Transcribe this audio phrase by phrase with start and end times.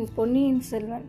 [0.00, 1.08] கல்கையின் பொன்னியின் செல்வன்.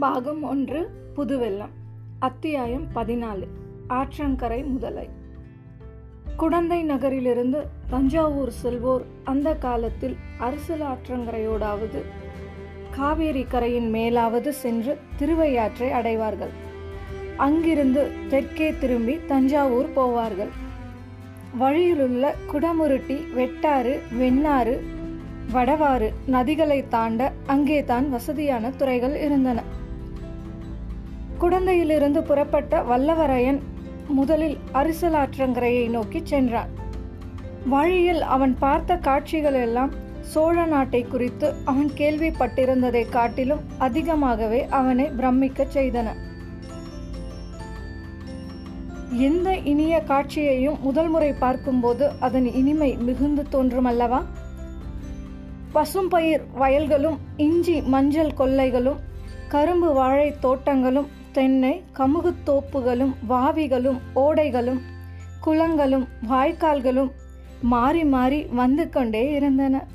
[0.00, 1.70] பாகம் ஒன்று புதுவெல்லம்
[2.18, 3.46] அத்தியாயம் பதினாலு
[3.88, 5.08] ஆற்றங்கரை முதலை.
[6.36, 12.02] குடந்தை நகரிலிருந்து தஞ்சாவூர் செல்வோர் அந்த காலத்தில் அரசல் ஆற்றங்கரையோடாவது
[12.90, 16.52] காவேரி கரையின் மேலாவது சென்று திருவையாற்றை அடைவார்கள்.
[17.36, 20.48] அங்கிருந்து தெற்கே திரும்பி தஞ்சாவூர் போவார்கள்.
[21.58, 24.98] வழியிலுள்ள குடமுருட்டி வெட்டாறு வெண்ணாறு
[25.54, 29.62] வடவாறு நதிகளை தாண்ட அங்கே தான் வசதியான துறைகள் இருந்தன.
[31.38, 33.60] குடந்தையிலிருந்து புறப்பட்ட வல்லவரையன்
[34.08, 36.70] முதலில் அரிசலாற்றங்கரையை நோக்கி சென்றான்.
[37.68, 46.08] வழியில் அவன் பார்த்த காட்சிகள் எல்லாம் சோழ நாட்டை குறித்து அவன் கேள்விப்பட்டிருந்ததை காட்டிலும் அதிகமாகவே அவனை பிரமிக்கச் செய்தன.
[49.28, 54.20] எந்த இனிய காட்சியையும் முதல் முறை பார்க்கும்போது அதன் இனிமை மிகுந்து தோன்றுமல்லவா?
[55.72, 58.96] பசும்பயிர் வயல்களும் இஞ்சி மஞ்சள் கொல்லைகளும்
[59.48, 64.80] கரும்பு வாழை தோட்டங்களும் தென்னை கமுகு தோப்புகளும் வாவிகளும் ஓடைகளும்
[65.44, 67.10] குளங்களும் வாய்க்கால்களும்
[67.62, 69.86] மாறி மாறி வந்து கொண்டே இருந்தன.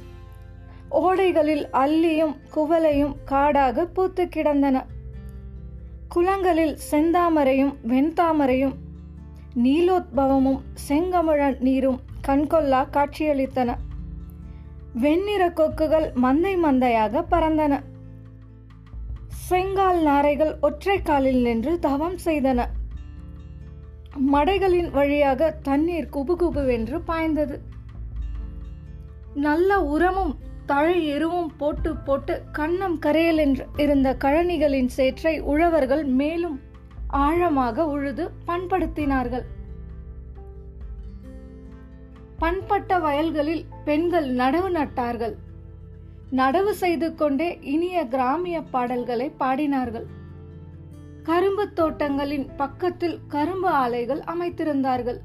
[0.91, 4.85] ஓடைகளில் அல்லியும் குவலையும் காடாக பூத்து கிடந்தன.
[6.09, 8.75] குளங்களில் செந்தாமரையும் வெண்தாமரையும்
[9.63, 13.75] நீலோத்பவமும் செங்கமழ நீரும் கண்கொள்ளா காட்சியளித்தன.
[15.01, 17.73] வெண்ணிற கொக்குகள் மந்தை மந்தையாக பறந்தன.
[19.49, 22.65] செங்கால் நாரைகள் ஒற்றை காலில் நின்று தவம் செய்தன.
[24.33, 27.61] மடைகளின் வழியாக தண்ணீர் குபுகுபுவென்று பாய்ந்தது.
[29.33, 30.33] நல்ல உரமும்
[30.65, 36.59] தழை எருவும் போட்டு போட்டு கண்ணம் கரையல் என்று இருந்த கழனிகளின் சேற்றை உழவர்கள் மேலும்
[37.07, 39.45] ஆழமாக உழுது பண்படுத்தினார்கள்.
[42.37, 45.35] பண்பட்ட வயல்களில் பெண்கள் நடவு நட்டார்கள்.
[46.31, 50.05] நடவு செய்து கொண்டே இனிய கிராமிய பாடல்களை பாடினார்கள்.
[51.23, 55.19] கரும்பு தோட்டங்களின் பக்கத்தில் கரும்பு ஆலைகள் அமைத்திருந்தார்கள்.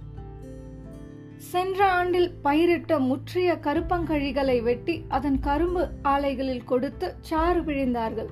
[1.37, 8.31] சென்ற ஆண்டில் பயிரிட்ட முற்றிய கருப்பங்கழிகளை வெட்டி அதன் கரும்பு ஆலைகளில் கொடுத்து சாறு பிழிந்தார்கள்.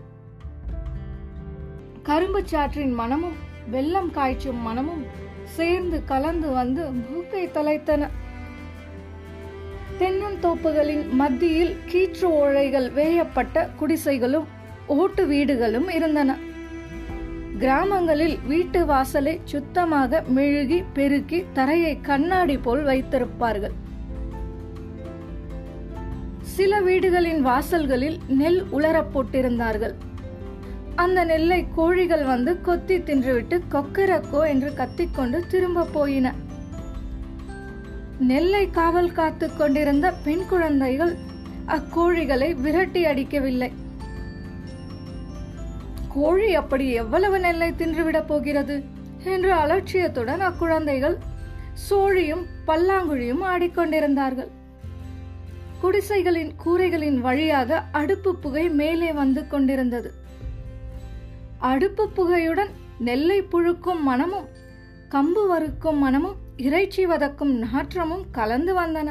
[2.02, 3.36] கரும்பு சாற்றின் மனமும்
[3.70, 5.04] வெள்ளம் காய்ச்சும் மனமும்
[5.44, 8.08] சேர்ந்து கலந்து வந்து மூக்கை தொலைத்தன.
[10.00, 14.46] தென்னந்தோப்புகளின் மத்தியில் கீற்று ஓழைகள் வேயப்பட்ட குடிசைகளும்
[14.86, 16.36] ஓட்டு வீடுகளும் இருந்தன.
[17.58, 23.74] கிராமங்களில் வீட்டு வாசலை சுத்தமாக மெழுகி பெருக்கி தரையை கண்ணாடி போல் வைத்திருப்பார்கள்.
[26.42, 29.94] சில வீடுகளின் வாசல்களில் நெல் உலரப் போட்டிருந்தார்கள்.
[30.94, 36.46] அந்த நெல்லை கோழிகள் வந்து கொத்தி தின்றுவிட்டு கொக்கரக்கோ என்று கத்திக்கொண்டு திரும்ப போயின.
[38.18, 41.16] நெல்லை காவல் காத்து கொண்டிருந்த பெண் குழந்தைகள்
[41.66, 43.72] அக்கோழிகளை விரட்டி அடிக்கவில்லை.
[46.08, 48.84] கோழி அப்படி எவ்வளவு நெல்லை தின்றுவிடப் போகிறது?
[49.24, 51.16] என்று அலட்சியத்துடன் அக்குழந்தைகள்
[51.90, 54.48] சோழியும் பல்லாங்குழியும் ஆடிக்கொண்டிருந்தார்கள்.
[55.80, 60.12] குடிசைகளின் கூரைகளின் வழியாக அடுப்பு புகை மேலே வந்து கொண்டிருந்தது.
[61.58, 64.48] அடுப்பு புகையுடன் நெல்லை புழுக்கும் மனமும்
[65.08, 69.08] கம்பு வறுக்கும் மனமும் இறைச்சி வதக்கும் நாற்றமும் கலந்து வந்தன.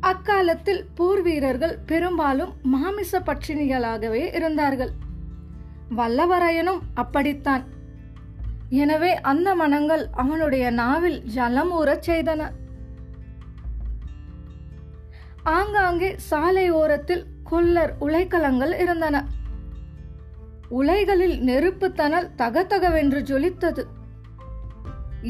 [0.00, 4.92] அக்காலத்தில் போர் வீரர்கள் பெரும்பாலும் மாமிச பட்சினிகளாகவே இருந்தார்கள்.
[5.96, 7.64] வல்லவரையனும் அப்படித்தான்.
[8.68, 12.50] எனவே அந்த மனங்கள் அவனுடைய நாவில் ஜலமூறச் செய்தன.
[15.42, 19.24] ஆங்காங்கே சாலை ஓரத்தில் கொல்லர் உலைக்கலங்கள் இருந்தன.
[20.68, 23.84] உலைகளில் நெருப்பு தணல் தகதகவென்று ஜொலித்தது.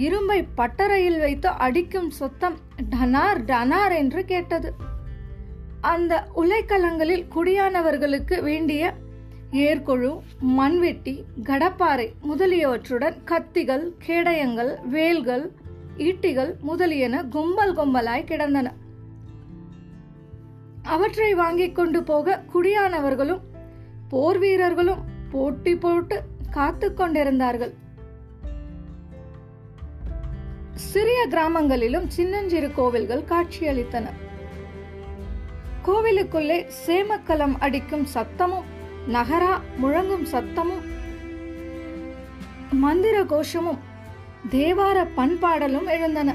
[0.03, 2.57] இரும்பை பட்டறையில் வைத்து அடிக்கும் சத்தம்
[2.91, 4.75] டனார் டனார் என்று கேட்டது.
[5.81, 8.95] அந்த உலைக்கலங்களில் குடியானவர்களுக்கு வேண்டிய
[9.53, 15.53] ஏர்கொழு மண்வெட்டி கடப்பாறை முதலியவற்றுடன் கத்திகள் கேடயங்கள் வேல்கள்
[15.99, 18.73] ஈட்டிகள் முதலியன கும்பல் கும்பலாய் கிடந்தன.
[20.83, 23.41] அவற்றை வாங்கிக் கொண்டு போக குடியானவர்களும்
[24.09, 27.75] போர் வீரர்களும் போட்டி போட்டு காத்து கொண்டிருந்தார்கள்.
[30.75, 34.07] சிறிய கிராமங்களிலும் சின்னஞ்சிறு கோவில்கள் காட்சியளித்தன.
[35.87, 38.67] கோவிலுக்குள்ளே சேமக்கலம் அடிக்கும் சத்தமும்
[39.09, 40.85] நகரா முழங்கும் சத்தமும்
[42.71, 43.79] மந்திர கோஷமும்
[44.51, 46.35] தேவார பண்பாடலும் எழுந்தன.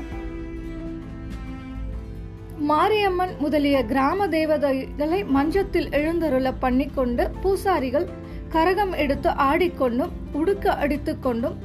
[2.57, 8.07] மாரியம்மன் முதலிய கிராம தேவதைகளை மஞ்சத்தில் எழுந்தருள பண்ணிக்கொண்டு பூசாரிகள்
[8.49, 11.57] கரகம் எடுத்து ஆடிக்கொண்டும் உடுக்க அடித்துக்கொண்டும்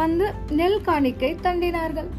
[0.00, 0.26] வந்து
[0.58, 2.10] நெல் காணிக்கை தண்டினார்கள்.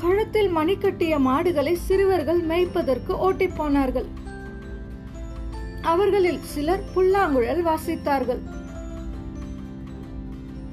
[0.00, 4.08] கழுத்தில் மணி கட்டிய மாடுகளை சிறுவர்கள் மேய்ப்பதற்கு ஓட்டி போனார்கள்.
[5.92, 8.42] அவர்களில் சிலர் புல்லாங்குழல் வாசித்தார்கள்.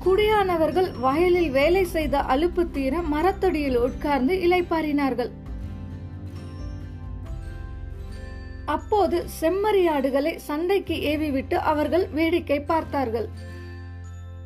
[0.04, 5.32] குடியானவர்கள் வயலில் வேலை செய்த அலுப்பு தீர மரத்தடியில் உட்கார்ந்து இலைப்பாரினார்கள்
[8.76, 13.28] அப்போது செம்மறியாடுகளை சண்டைக்கு ஏவிவிட்டு அவர்கள் வேடிக்கை பார்த்தார்கள்.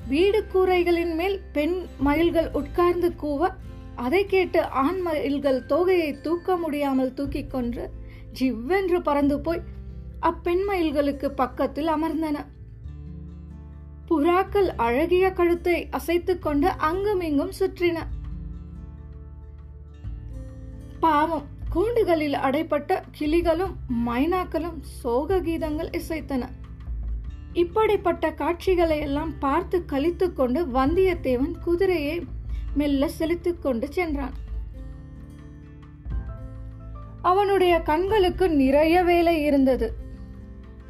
[0.08, 3.50] வீடு கூரைகளின் மேல் பெண் மயில்கள் உட்கார்ந்து கூவ
[3.96, 7.92] அதை கேட்டு ஆண் மயில்கள் தோகையை தூக்க முடியாமல் தூக்கிக் கொண்டு
[8.40, 9.62] ஜிவ்வென்று பறந்து போய்
[10.20, 12.46] அப்பெண் மயில்களுக்கு பக்கத்தில் அமர்ந்தன.
[14.08, 17.98] புறாக்கள் அழகிய கழுத்தை அசைத்துக் கொண்டு அங்குமிங்கும் சுற்றின.
[21.00, 23.74] பாவம் கூண்டுகளில் அடைப்பட்ட கிளிகளும்
[24.06, 26.44] மைனாக்களும் சோக கீதங்கள் இசைத்தன.
[27.56, 32.24] இப்படிப்பட்ட காட்சிகளை எல்லாம் பார்த்து கழித்து கொண்டு வந்தியத்தேவன் குதிரையை
[32.74, 34.34] மெல்ல செலுத்திக் கொண்டு சென்றான்.
[37.22, 39.94] அவனுடைய கண்களுக்கு நிறைய வேலை இருந்தது.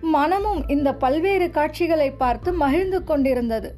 [0.02, 3.76] மனமும் இந்த பல்வேறு காட்சிகளை பார்த்து மகிழ்ந்து கொண்டிருந்தது.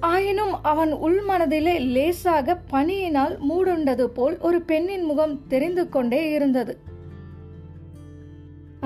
[0.00, 6.92] ஆயினும் அவன் உள்மனதிலே லேசாக பனியினால் மூடுண்டது போல் ஒரு பெண்ணின் முகம் தெரிந்து கொண்டே இருந்தது.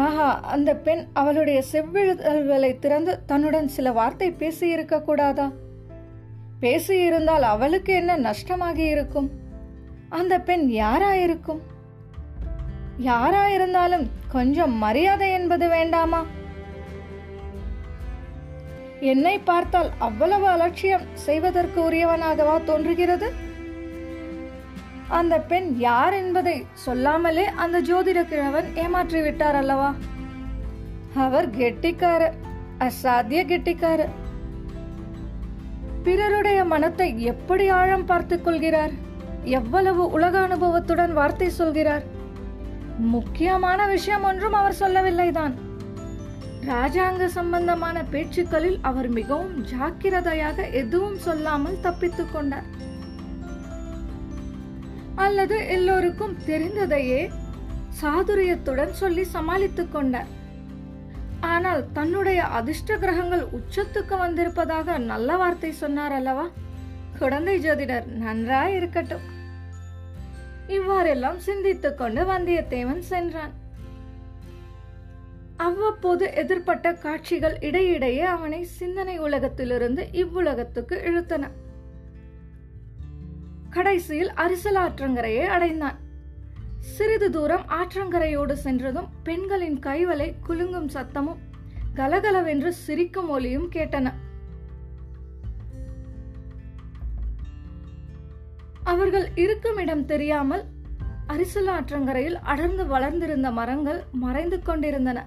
[0.05, 5.53] ஆஹா அந்த பெண் அவளுடைய செவ்விழல்களை திறந்து தன்னுடன் சில வார்த்தை பேசியிருக்க கூடாதா
[6.61, 9.31] பேசியிருந்தால் அவளுக்கு என்ன நஷ்டமாகி இருக்கும்?
[10.09, 11.61] அந்த பெண் யாராயிருக்கும்?
[13.03, 16.27] யாராயிருந்தாலும் கொஞ்சம் மரியாதை என்பது வேண்டாமா?
[19.01, 23.33] என்னை பார்த்தால் அவ்வளவு அலட்சியம் செய்வதற்கு உரியவனாகவா தோன்றுகிறது?
[25.09, 29.95] அந்த பெண் யார் என்பதை சொல்லாமலே அந்த ஜோதிட கிழவன் ஏமாற்றி விட்டார் அல்லவா?
[31.15, 32.37] அவர் கெட்டிக்காரர்
[32.79, 34.15] அசாத்திய கெட்டிக்காரர்
[36.03, 38.91] பிறருடைய மனத்தை எப்படி ஆழம் பார்த்துக் கொள்கிறார்?
[39.45, 42.03] எவ்வளவு உலக அனுபவத்துடன் வார்த்தை சொல்கிறார்?
[42.99, 45.55] முக்கியமான விஷயம் ஒன்றும் அவர் சொல்லவில்லைதான்
[46.67, 52.78] ராஜாங்க சம்பந்தமான பேச்சுக்களில் அவர் மிகவும் ஜாக்கிரதையாக எதுவும் சொல்லாமல் தப்பித்துக் கொண்டார்.
[55.19, 57.31] அல்லது எல்லோருக்கும் தெரிந்ததையே
[58.01, 60.31] சாதுரியத்துடன் சொல்லி சமாளித்துக் கொண்டார்.
[61.41, 66.47] ஆனால் தன்னுடைய அதிர்ஷ்ட கிரகங்கள் உச்சத்துக்கு வந்திருப்பதாக நல்ல வார்த்தை சொன்னார் அல்லவா?
[67.19, 69.27] குழந்தை ஜோதிடர் நன்றாய் இருக்கட்டும்.
[70.67, 73.55] இவ்வாறெல்லாம் சிந்தித்துக் கொண்டு வந்தியத்தேவன் சென்றான்.
[75.57, 81.45] அவ்வப்போது எதிர்ப்பட்ட காட்சிகள் இடையிடையே அவனை சிந்தனை உலகத்திலிருந்து இவ்வுலகத்துக்கு இழுத்தன.
[83.79, 85.99] கடைசியில் அரிசல் ஆற்றங்கரையை அடைந்தான்.
[86.95, 91.41] சிறிது தூரம் ஆற்றங்கரையோடு சென்றதும் பெண்களின் கைவலை குலுங்கும் சத்தமும்
[91.95, 94.13] கலகலவென்று சிரிக்கும் ஒலியும் கேட்டன.
[98.93, 100.65] அவர்கள் இருக்கும் இடம் தெரியாமல்
[101.33, 105.27] அரிசல் ஆற்றங்கரையில் அடர்ந்து வளர்ந்திருந்த மரங்கள் மறைந்து கொண்டிருந்தன.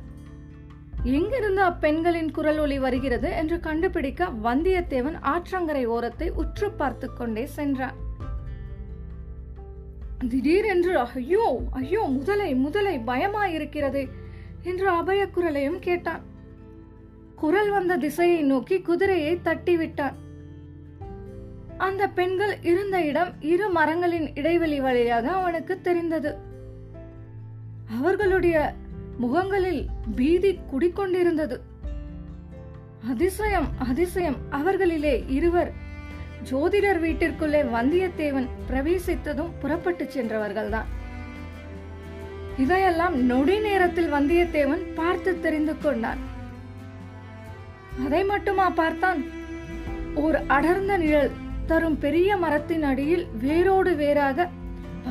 [1.17, 8.09] எங்கிருந்து அப்பெண்களின் குரல் ஒலி வருகிறது என்று கண்டுபிடிக்க வந்தியத்தேவன் ஆற்றங்கரை ஓரத்தை உற்று பார்த்து கொண்டே சென்றான்.
[10.29, 14.09] திடீரென்று ஐயோ ஐயோ முதலை முதலை பயமாயிருக்கிறது
[14.63, 16.21] என்று அபய குரலையும் கேட்டான்.
[17.35, 20.17] குரல் வந்த திசையை நோக்கி குதிரையை தட்டி விட்டான்
[21.77, 26.37] அந்த பெண்கள் இருந்த இடம் இரு மரங்களின் இடைவெளி வழியாக அவனுக்கு தெரிந்தது.
[27.99, 28.73] அவர்களுடைய
[29.17, 29.85] முகங்களில்
[30.15, 31.57] பீதி குடிக்கொண்டிருந்தது.
[33.09, 35.71] அதிசயம் அதிசயம் அவர்களிலே இருவர்
[36.49, 40.89] ஜோதிடர் வீட்டிற்குள்ளே வந்தியத்தேவன் பிரவேசித்ததும் புறப்பட்டு சென்றவர்கள்தான்.
[42.57, 46.21] இதையெல்லாம் நொடி நேரத்தில் வந்தியத்தேவன் பார்த்து தெரிந்து கொண்டான்.
[48.05, 49.25] அதை மட்டுமா பார்த்தான்?
[50.15, 51.31] ஒரு அடர்ந்த நிழல்
[51.65, 54.49] தரும் பெரிய மரத்தின் அடியில் வேரோடு வேறாக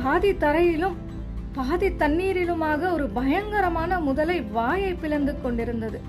[0.03, 0.97] பாதி தரையிலும்
[1.53, 6.01] பாதி தண்ணீரிலுமாக ஒரு பயங்கரமான முதலை வாயை பிளந்து கொண்டிருந்தது.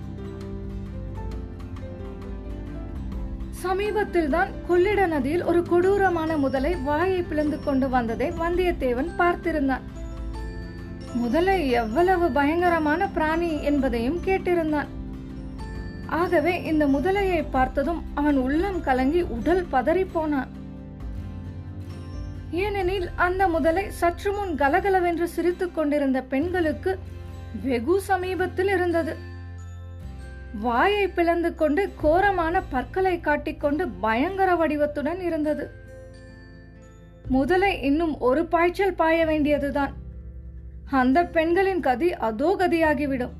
[3.65, 9.85] சமீபத்தில் தான் கொள்ளிட நதியில் ஒரு கொடூரமான முதலை வாயை பிளந்து கொண்டு வந்ததை வந்தியத்தேவன் பார்த்திருந்தான்.
[11.23, 14.91] முதலை எவ்வளவு பயங்கரமான பிராணி என்பதையும் கேட்டிருந்தான்.
[16.21, 20.51] ஆகவே இந்த முதலையை பார்த்ததும் அவன் உள்ளம் கலங்கி உடல் பதறி போனான்
[22.65, 26.93] ஏனெனில் அந்த முதலை சற்று முன் கலகலவென்று சிரித்துக் கொண்டிருந்த பெண்களுக்கு
[27.67, 29.15] வெகு சமீபத்தில் இருந்தது.
[30.61, 35.71] வாயை பிளந்து கொண்டு கோரமான பற்களை காட்டிக்கொண்டு பயங்கர வடிவத்துடன் இருந்தது.
[37.29, 39.93] முதலை இன்னும் ஒரு பாய்ச்சல் பாய வேண்டியதுதான்.
[40.91, 43.31] அந்த பெண்களின் கதி அதோ கதியாகிவிடும்.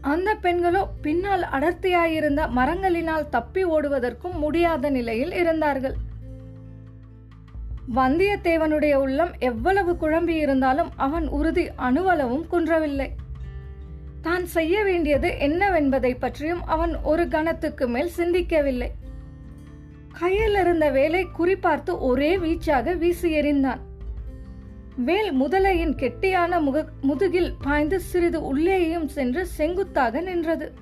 [0.00, 5.94] அந்த பெண்களோ பின்னால் அடர்த்தியாயிருந்த மரங்களினால் தப்பி ஓடுவதற்கும் முடியாத நிலையில் இருந்தார்கள்.
[7.94, 13.12] வந்தியத்தேவனுடைய உள்ளம் எவ்வளவு குழம்பி இருந்தாலும் அவன் உறுதி அணுவளவும் குன்றவில்லை.
[14.20, 18.88] தான் செய்ய வேண்டியது என்னவென்பதை பற்றியும் அவன் ஒரு கணத்துக்கு மேல் சிந்திக்கவில்லை.
[20.18, 23.80] கையில் இருந்த வேலை குறிப்பார்த்து ஒரே வீச்சாக வீசி எறிந்தான்.
[24.96, 30.72] வேல் முதலையின் கெட்டியான முக முதுகில் பாய்ந்து சிறிது உள்ளேயும் சென்று செங்குத்தாக நின்றது.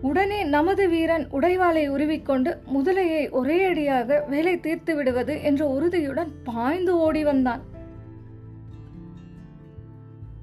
[0.00, 7.24] உடனே நமது வீரன் உடைவாளை உருவிக்கொண்டு முதலையை ஒரே அடியாக வேலை தீர்த்து விடுவது என்ற உறுதியுடன் பாய்ந்து ஓடி
[7.24, 7.73] வந்தான்.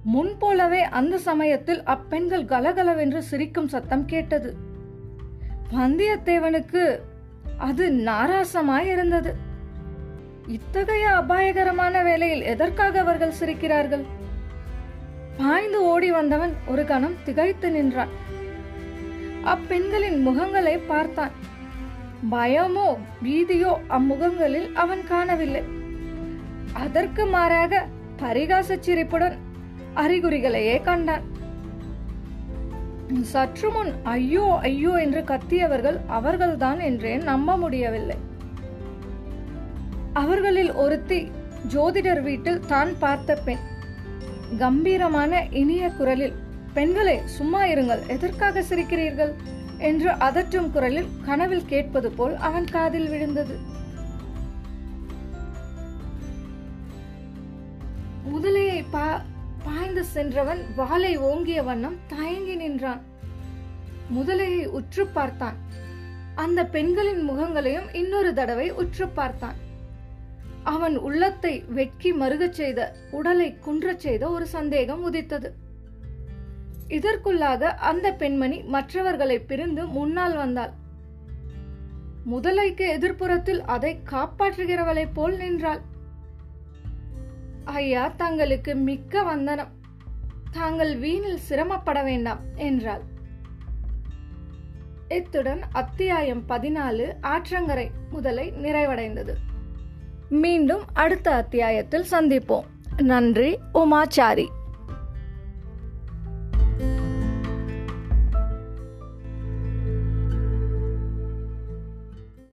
[0.03, 4.55] முன்போலவே அந்த சமயத்தில் அப்பெண்கள் கலகலவென்று சிரிக்கும் சத்தம் கேட்டது.
[5.75, 7.00] வந்தியத்தேவனுக்கு
[7.58, 9.34] அது நாராசமாய் இருந்தது
[10.48, 14.05] இத்தகைய அபாயகரமான வேலையில் எதற்காக அவர்கள் சிரிக்கிறார்கள்?
[15.38, 18.10] பாய்ந்து ஓடி வந்தவன் ஒரு கணம் திகைத்து நின்றான்.
[19.43, 21.31] அப்பெண்களின் முகங்களை பார்த்தான்.
[22.31, 25.63] பயமோ பீதியோ அம்முகங்களில் அவன் காணவில்லை.
[26.74, 27.86] அதற்கு மாறாக
[28.17, 29.38] பரிகாச சிரிப்புடன்
[29.95, 31.27] அறிகுறிகளையே கண்டான்
[33.31, 38.17] சற்று முன் ஐயோ ஐயோ என்று கத்தியவர்கள் அவர்கள்தான் என்றே நம்ப முடியவில்லை.
[40.13, 41.19] அவர்களில் ஒருத்தி
[41.74, 43.63] ஜோதிடர் வீட்டில் தான் பார்த்த பெண்.
[44.57, 46.38] கம்பீரமான இனிய குரலில்
[46.74, 49.33] பெண்களே சும்மா இருங்கள் எதற்காக சிரிக்கிறீர்கள்?
[49.77, 53.57] என்று அதற்றும் குரலில் கனவில் கேட்பது போல் அவன் காதில் விழுந்தது.
[58.33, 59.05] முதலையை பா
[59.91, 63.01] பாய்ந்து சென்றவன் வாளை ஓங்கிய வண்ணம் தயங்கி நின்றான்.
[64.15, 65.55] முதலையை உற்று பார்த்தான்.
[66.36, 69.55] அந்த பெண்களின் முகங்களையும் இன்னொரு தடவை உற்று பார்த்தான்.
[70.63, 75.53] அவன் உள்ளத்தை வெட்கி மருகச் செய்த உடலை குன்றச் செய்த ஒரு சந்தேகம் உதித்தது.
[76.88, 80.71] இதற்குள்ளாக அந்த பெண்மணி மற்றவர்களை பிரிந்து முன்னால் வந்தாள்.
[82.31, 85.81] முதலைக்கு எதிர்ப்புறத்தில் அதை காப்பாற்றுகிறவளைப் போல் நின்றாள்.
[87.65, 89.79] ஐயா தங்களுக்கு மிக்க வந்தனம்.
[90.51, 93.01] தாங்கள் வீணில் சிரமப்பட வேண்டாம் என்றாள்.
[95.08, 99.34] இத்துடன் அத்தியாயம் பதினாலு ஆற்றங்கரை முதலை நிறைவடைந்தது.
[100.29, 102.63] மீண்டும் அடுத்த அத்தியாயத்தில் சந்திப்போம்.
[103.01, 104.50] நன்றி உமாச்சாரி.